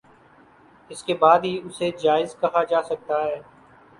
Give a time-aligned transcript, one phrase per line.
[0.91, 3.39] اس کے بعد ہی اسے جائز کہا جا سکتا ہے